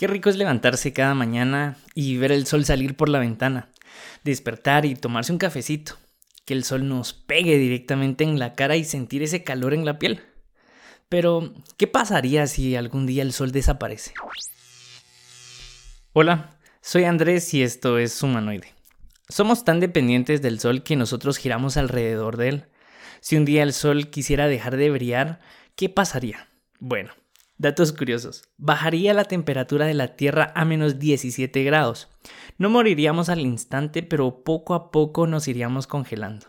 [0.00, 3.68] Qué rico es levantarse cada mañana y ver el sol salir por la ventana,
[4.24, 5.98] despertar y tomarse un cafecito,
[6.46, 9.98] que el sol nos pegue directamente en la cara y sentir ese calor en la
[9.98, 10.22] piel.
[11.10, 14.14] Pero, ¿qué pasaría si algún día el sol desaparece?
[16.14, 18.72] Hola, soy Andrés y esto es Humanoide.
[19.28, 22.64] Somos tan dependientes del sol que nosotros giramos alrededor de él.
[23.20, 25.40] Si un día el sol quisiera dejar de brillar,
[25.76, 26.48] ¿qué pasaría?
[26.78, 27.12] Bueno,
[27.60, 28.44] Datos curiosos.
[28.56, 32.08] Bajaría la temperatura de la Tierra a menos 17 grados.
[32.56, 36.46] No moriríamos al instante, pero poco a poco nos iríamos congelando.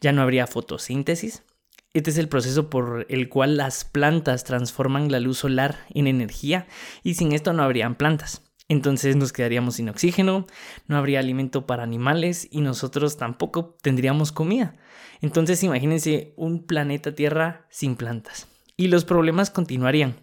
[0.00, 1.44] Ya no habría fotosíntesis.
[1.92, 6.66] Este es el proceso por el cual las plantas transforman la luz solar en energía
[7.04, 8.42] y sin esto no habrían plantas.
[8.68, 10.48] Entonces nos quedaríamos sin oxígeno,
[10.88, 14.74] no habría alimento para animales y nosotros tampoco tendríamos comida.
[15.20, 18.48] Entonces imagínense un planeta Tierra sin plantas.
[18.76, 20.16] Y los problemas continuarían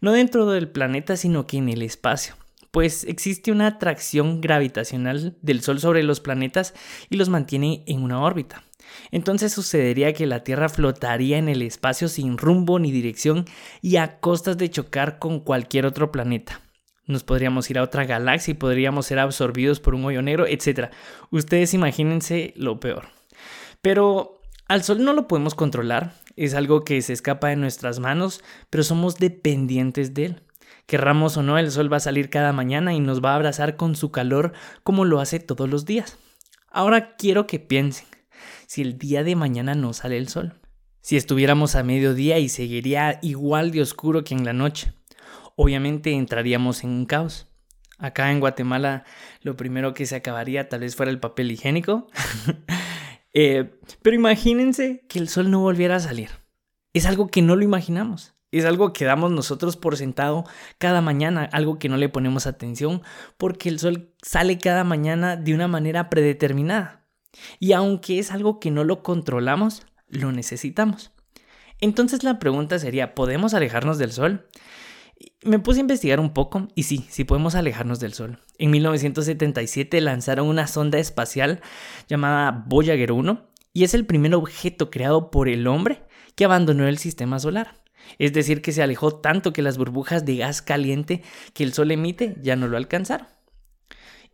[0.00, 2.34] no dentro del planeta, sino que en el espacio,
[2.70, 6.74] pues existe una atracción gravitacional del Sol sobre los planetas
[7.08, 8.64] y los mantiene en una órbita.
[9.10, 13.44] Entonces sucedería que la Tierra flotaría en el espacio sin rumbo ni dirección
[13.80, 16.60] y a costas de chocar con cualquier otro planeta.
[17.06, 20.90] Nos podríamos ir a otra galaxia y podríamos ser absorbidos por un hoyo negro, etc.
[21.30, 23.08] Ustedes imagínense lo peor.
[23.82, 28.42] Pero al Sol no lo podemos controlar, es algo que se escapa de nuestras manos,
[28.70, 30.42] pero somos dependientes de él.
[30.86, 33.76] Querramos o no, el sol va a salir cada mañana y nos va a abrazar
[33.76, 36.18] con su calor como lo hace todos los días.
[36.70, 38.06] Ahora quiero que piensen,
[38.66, 40.60] si el día de mañana no sale el sol,
[41.00, 44.92] si estuviéramos a mediodía y seguiría igual de oscuro que en la noche,
[45.56, 47.48] obviamente entraríamos en un caos.
[47.98, 49.04] Acá en Guatemala
[49.40, 52.08] lo primero que se acabaría tal vez fuera el papel higiénico.
[53.34, 56.30] Eh, pero imagínense que el sol no volviera a salir.
[56.92, 58.34] Es algo que no lo imaginamos.
[58.52, 60.44] Es algo que damos nosotros por sentado
[60.78, 63.02] cada mañana, algo que no le ponemos atención
[63.36, 67.04] porque el sol sale cada mañana de una manera predeterminada.
[67.58, 71.10] Y aunque es algo que no lo controlamos, lo necesitamos.
[71.80, 74.46] Entonces la pregunta sería, ¿podemos alejarnos del sol?
[75.42, 78.38] Me puse a investigar un poco y sí, sí podemos alejarnos del Sol.
[78.58, 81.60] En 1977 lanzaron una sonda espacial
[82.08, 86.02] llamada Voyager 1 y es el primer objeto creado por el hombre
[86.34, 87.82] que abandonó el sistema solar.
[88.18, 91.22] Es decir, que se alejó tanto que las burbujas de gas caliente
[91.52, 93.26] que el Sol emite ya no lo alcanzaron.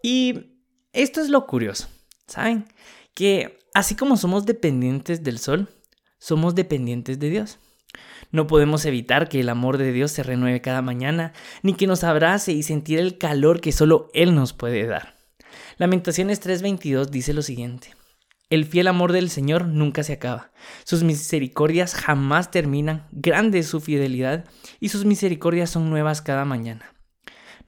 [0.03, 0.57] Y
[0.93, 1.89] esto es lo curioso,
[2.27, 2.67] ¿saben?
[3.15, 5.69] Que así como somos dependientes del Sol,
[6.19, 7.59] somos dependientes de Dios.
[8.33, 11.33] No podemos evitar que el amor de Dios se renueve cada mañana,
[11.63, 15.17] ni que nos abrace y sentir el calor que solo Él nos puede dar.
[15.79, 17.95] Lamentaciones 3:22 dice lo siguiente.
[18.51, 20.51] El fiel amor del Señor nunca se acaba.
[20.85, 23.07] Sus misericordias jamás terminan.
[23.13, 24.45] Grande es su fidelidad
[24.81, 26.93] y sus misericordias son nuevas cada mañana.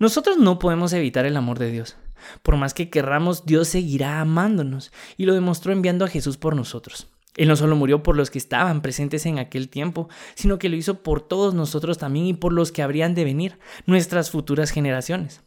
[0.01, 1.97] Nosotros no podemos evitar el amor de Dios.
[2.43, 7.09] Por más que querramos, Dios seguirá amándonos y lo demostró enviando a Jesús por nosotros.
[7.37, 10.76] Él no solo murió por los que estaban presentes en aquel tiempo, sino que lo
[10.76, 15.42] hizo por todos nosotros también y por los que habrían de venir, nuestras futuras generaciones.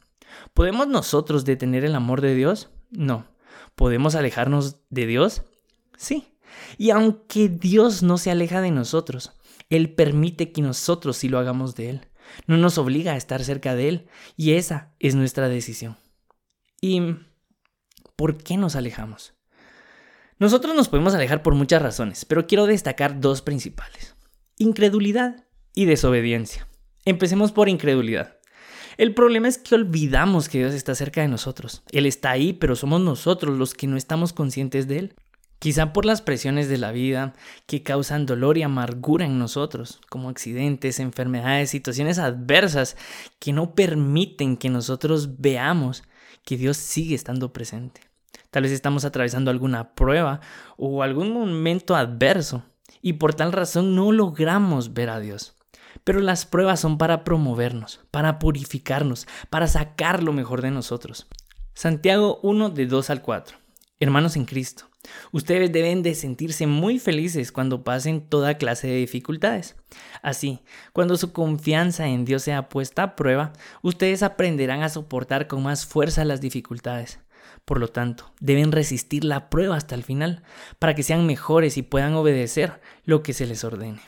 [0.53, 2.69] ¿Podemos nosotros detener el amor de Dios?
[2.89, 3.27] No.
[3.75, 5.43] ¿Podemos alejarnos de Dios?
[5.97, 6.27] Sí.
[6.77, 9.33] Y aunque Dios no se aleja de nosotros,
[9.69, 12.07] Él permite que nosotros sí lo hagamos de Él.
[12.47, 15.97] No nos obliga a estar cerca de Él y esa es nuestra decisión.
[16.81, 17.15] ¿Y
[18.15, 19.34] por qué nos alejamos?
[20.37, 24.15] Nosotros nos podemos alejar por muchas razones, pero quiero destacar dos principales.
[24.57, 26.67] Incredulidad y desobediencia.
[27.05, 28.37] Empecemos por incredulidad.
[28.97, 31.83] El problema es que olvidamos que Dios está cerca de nosotros.
[31.91, 35.15] Él está ahí, pero somos nosotros los que no estamos conscientes de Él.
[35.59, 37.33] Quizá por las presiones de la vida
[37.65, 42.97] que causan dolor y amargura en nosotros, como accidentes, enfermedades, situaciones adversas
[43.39, 46.03] que no permiten que nosotros veamos
[46.43, 48.01] que Dios sigue estando presente.
[48.51, 50.39] Tal vez estamos atravesando alguna prueba
[50.77, 52.63] o algún momento adverso
[53.01, 55.55] y por tal razón no logramos ver a Dios.
[56.03, 61.27] Pero las pruebas son para promovernos, para purificarnos, para sacar lo mejor de nosotros.
[61.73, 63.57] Santiago 1 de 2 al 4.
[63.99, 64.89] Hermanos en Cristo,
[65.31, 69.75] ustedes deben de sentirse muy felices cuando pasen toda clase de dificultades.
[70.21, 70.61] Así,
[70.91, 75.85] cuando su confianza en Dios sea puesta a prueba, ustedes aprenderán a soportar con más
[75.85, 77.19] fuerza las dificultades.
[77.65, 80.43] Por lo tanto, deben resistir la prueba hasta el final,
[80.79, 84.01] para que sean mejores y puedan obedecer lo que se les ordene.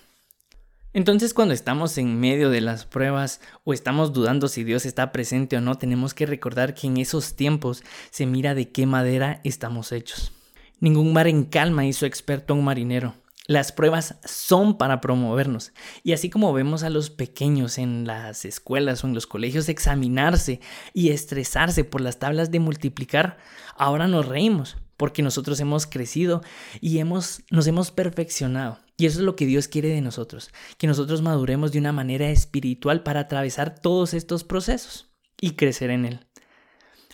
[0.94, 5.58] Entonces cuando estamos en medio de las pruebas o estamos dudando si Dios está presente
[5.58, 9.92] o no, tenemos que recordar que en esos tiempos se mira de qué madera estamos
[9.92, 10.32] hechos.
[10.80, 13.14] Ningún mar en calma hizo experto a un marinero.
[13.48, 15.72] Las pruebas son para promovernos.
[16.04, 20.60] Y así como vemos a los pequeños en las escuelas o en los colegios examinarse
[20.94, 23.38] y estresarse por las tablas de multiplicar,
[23.78, 26.42] ahora nos reímos porque nosotros hemos crecido
[26.82, 28.80] y hemos, nos hemos perfeccionado.
[28.98, 32.30] Y eso es lo que Dios quiere de nosotros, que nosotros maduremos de una manera
[32.30, 35.08] espiritual para atravesar todos estos procesos
[35.40, 36.28] y crecer en Él.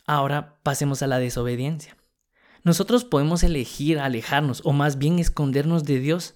[0.07, 1.97] Ahora pasemos a la desobediencia.
[2.63, 6.36] Nosotros podemos elegir alejarnos o más bien escondernos de Dios.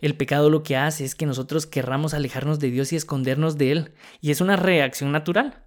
[0.00, 3.72] El pecado lo que hace es que nosotros querramos alejarnos de Dios y escondernos de
[3.72, 5.64] Él, y es una reacción natural.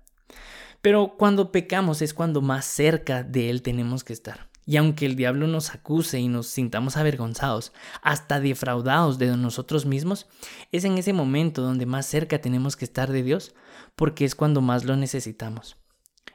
[0.81, 4.49] Pero cuando pecamos es cuando más cerca de Él tenemos que estar.
[4.67, 10.27] Y aunque el diablo nos acuse y nos sintamos avergonzados, hasta defraudados de nosotros mismos,
[10.71, 13.53] es en ese momento donde más cerca tenemos que estar de Dios,
[13.95, 15.77] porque es cuando más lo necesitamos.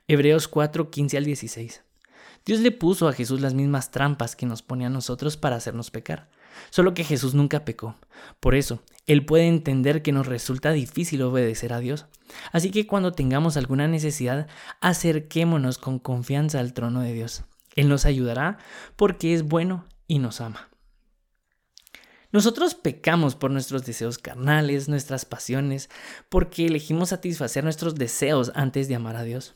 [0.07, 1.83] Hebreos 4, 15 al 16.
[2.45, 5.91] Dios le puso a Jesús las mismas trampas que nos pone a nosotros para hacernos
[5.91, 6.29] pecar.
[6.71, 7.97] Solo que Jesús nunca pecó.
[8.41, 12.07] Por eso, Él puede entender que nos resulta difícil obedecer a Dios.
[12.53, 14.47] Así que cuando tengamos alguna necesidad,
[14.81, 17.45] acerquémonos con confianza al trono de Dios.
[17.77, 18.59] Él nos ayudará
[18.97, 20.69] porque es bueno y nos ama.
[22.33, 25.91] Nosotros pecamos por nuestros deseos carnales, nuestras pasiones,
[26.29, 29.55] porque elegimos satisfacer nuestros deseos antes de amar a Dios.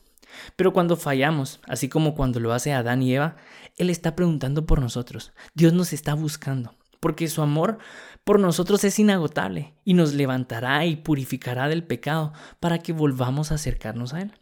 [0.55, 3.35] Pero cuando fallamos, así como cuando lo hace Adán y Eva,
[3.77, 5.33] Él está preguntando por nosotros.
[5.53, 7.77] Dios nos está buscando, porque su amor
[8.23, 13.55] por nosotros es inagotable y nos levantará y purificará del pecado para que volvamos a
[13.55, 14.33] acercarnos a Él.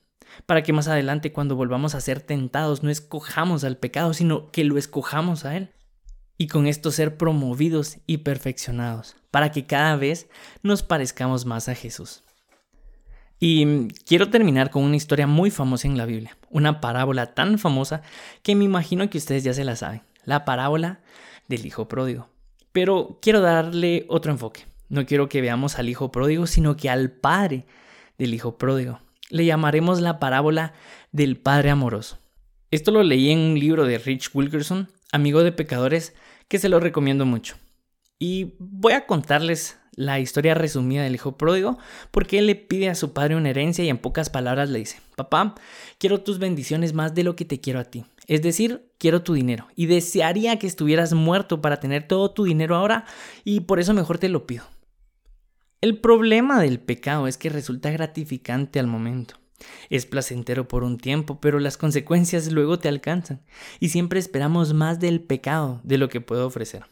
[0.46, 4.64] Para que más adelante cuando volvamos a ser tentados no escojamos al pecado, sino que
[4.64, 5.72] lo escojamos a Él.
[6.38, 10.28] Y con esto ser promovidos y perfeccionados, para que cada vez
[10.64, 12.24] nos parezcamos más a Jesús.
[13.46, 18.02] Y quiero terminar con una historia muy famosa en la Biblia, una parábola tan famosa
[18.42, 21.02] que me imagino que ustedes ya se la saben, la parábola
[21.50, 22.30] del Hijo Pródigo.
[22.72, 24.66] Pero quiero darle otro enfoque.
[24.88, 27.66] No quiero que veamos al Hijo Pródigo, sino que al Padre
[28.18, 29.02] del Hijo Pródigo.
[29.30, 30.72] Le llamaremos la parábola
[31.12, 32.20] del Padre Amoroso.
[32.72, 36.16] Esto lo leí en un libro de Rich Wilkerson, amigo de pecadores,
[36.48, 37.58] que se lo recomiendo mucho.
[38.24, 41.78] Y voy a contarles la historia resumida del hijo pródigo,
[42.10, 45.02] porque él le pide a su padre una herencia y en pocas palabras le dice,
[45.18, 45.56] papá,
[45.98, 48.06] quiero tus bendiciones más de lo que te quiero a ti.
[48.28, 52.78] Es decir, quiero tu dinero y desearía que estuvieras muerto para tener todo tu dinero
[52.78, 53.04] ahora
[53.44, 54.64] y por eso mejor te lo pido.
[55.82, 59.36] El problema del pecado es que resulta gratificante al momento.
[59.90, 63.42] Es placentero por un tiempo, pero las consecuencias luego te alcanzan
[63.82, 66.86] y siempre esperamos más del pecado de lo que puede ofrecer.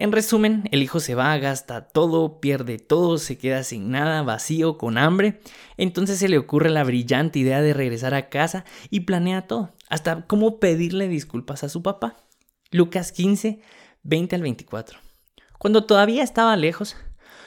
[0.00, 4.78] En resumen, el hijo se va, gasta todo, pierde todo, se queda sin nada, vacío,
[4.78, 5.42] con hambre.
[5.76, 10.22] Entonces se le ocurre la brillante idea de regresar a casa y planea todo, hasta
[10.26, 12.16] cómo pedirle disculpas a su papá.
[12.70, 13.60] Lucas 15,
[14.02, 14.98] 20 al 24.
[15.58, 16.96] Cuando todavía estaba lejos,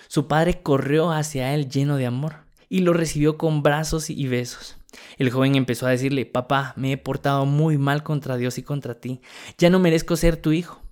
[0.08, 2.36] su padre corrió hacia él lleno de amor
[2.70, 4.78] y lo recibió con brazos y besos.
[5.18, 8.94] El joven empezó a decirle, papá, me he portado muy mal contra Dios y contra
[8.94, 9.22] ti,
[9.58, 10.83] ya no merezco ser tu hijo.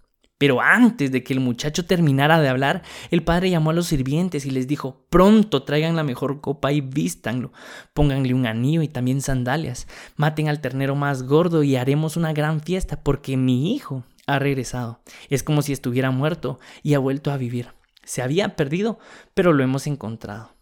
[0.42, 4.44] Pero antes de que el muchacho terminara de hablar, el padre llamó a los sirvientes
[4.48, 7.54] y les dijo, pronto traigan la mejor copa y vístanlo,
[7.94, 9.86] pónganle un anillo y también sandalias,
[10.16, 15.02] maten al ternero más gordo y haremos una gran fiesta porque mi hijo ha regresado.
[15.30, 17.76] Es como si estuviera muerto y ha vuelto a vivir.
[18.04, 18.98] Se había perdido,
[19.36, 20.56] pero lo hemos encontrado.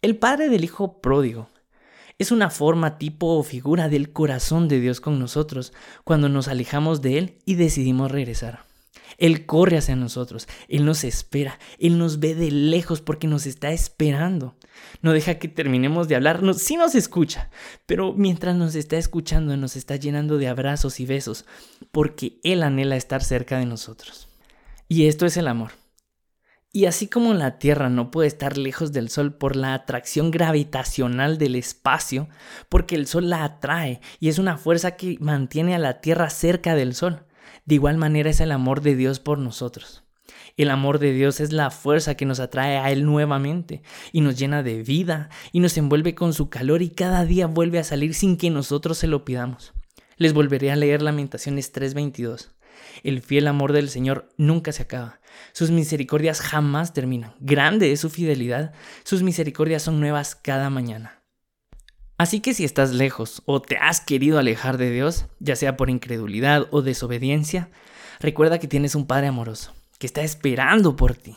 [0.00, 1.50] El padre del hijo pródigo
[2.18, 5.72] es una forma, tipo o figura del corazón de Dios con nosotros
[6.04, 8.64] cuando nos alejamos de Él y decidimos regresar.
[9.18, 13.72] Él corre hacia nosotros, Él nos espera, Él nos ve de lejos porque nos está
[13.72, 14.56] esperando.
[15.02, 17.50] No deja que terminemos de hablar, sí nos escucha,
[17.86, 21.44] pero mientras nos está escuchando nos está llenando de abrazos y besos
[21.92, 24.28] porque Él anhela estar cerca de nosotros.
[24.88, 25.83] Y esto es el amor.
[26.76, 31.38] Y así como la Tierra no puede estar lejos del Sol por la atracción gravitacional
[31.38, 32.28] del espacio,
[32.68, 36.74] porque el Sol la atrae y es una fuerza que mantiene a la Tierra cerca
[36.74, 37.26] del Sol,
[37.64, 40.02] de igual manera es el amor de Dios por nosotros.
[40.56, 44.36] El amor de Dios es la fuerza que nos atrae a Él nuevamente y nos
[44.36, 48.14] llena de vida y nos envuelve con su calor y cada día vuelve a salir
[48.14, 49.74] sin que nosotros se lo pidamos.
[50.16, 52.53] Les volveré a leer Lamentaciones 3:22.
[53.02, 55.20] El fiel amor del Señor nunca se acaba.
[55.52, 57.34] Sus misericordias jamás terminan.
[57.40, 58.72] Grande es su fidelidad.
[59.04, 61.24] Sus misericordias son nuevas cada mañana.
[62.16, 65.90] Así que si estás lejos o te has querido alejar de Dios, ya sea por
[65.90, 67.70] incredulidad o desobediencia,
[68.20, 71.36] recuerda que tienes un Padre amoroso, que está esperando por ti,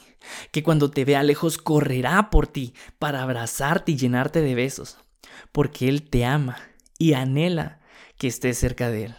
[0.51, 4.99] que cuando te vea lejos correrá por ti para abrazarte y llenarte de besos,
[5.51, 6.59] porque Él te ama
[6.99, 7.79] y anhela
[8.17, 9.15] que estés cerca de Él.